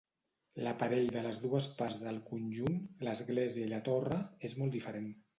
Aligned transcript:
L'aparell 0.67 1.09
de 1.15 1.21
les 1.25 1.39
dues 1.43 1.67
parts 1.81 1.99
del 2.05 2.17
conjunt, 2.29 2.79
l'església 3.09 3.65
i 3.67 3.73
la 3.75 3.81
torre, 3.89 4.19
és 4.49 4.57
molt 4.63 4.75
diferent. 4.79 5.13